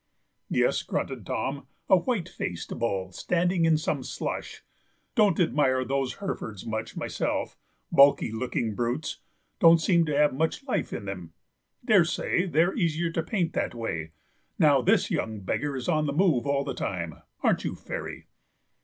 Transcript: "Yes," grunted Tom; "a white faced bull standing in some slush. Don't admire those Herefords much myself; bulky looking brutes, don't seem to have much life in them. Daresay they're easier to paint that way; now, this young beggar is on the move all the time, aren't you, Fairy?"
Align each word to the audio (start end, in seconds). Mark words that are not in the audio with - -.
"Yes," 0.49 0.81
grunted 0.81 1.27
Tom; 1.27 1.67
"a 1.87 1.95
white 1.95 2.27
faced 2.27 2.75
bull 2.79 3.11
standing 3.11 3.65
in 3.65 3.77
some 3.77 4.01
slush. 4.01 4.63
Don't 5.13 5.39
admire 5.39 5.85
those 5.85 6.15
Herefords 6.15 6.65
much 6.65 6.97
myself; 6.97 7.55
bulky 7.91 8.31
looking 8.31 8.73
brutes, 8.73 9.19
don't 9.59 9.77
seem 9.79 10.03
to 10.07 10.17
have 10.17 10.33
much 10.33 10.63
life 10.65 10.91
in 10.91 11.05
them. 11.05 11.33
Daresay 11.85 12.47
they're 12.47 12.75
easier 12.75 13.11
to 13.11 13.21
paint 13.21 13.53
that 13.53 13.75
way; 13.75 14.11
now, 14.57 14.81
this 14.81 15.11
young 15.11 15.39
beggar 15.41 15.75
is 15.75 15.87
on 15.87 16.07
the 16.07 16.13
move 16.13 16.47
all 16.47 16.63
the 16.63 16.73
time, 16.73 17.21
aren't 17.43 17.63
you, 17.63 17.75
Fairy?" 17.75 18.25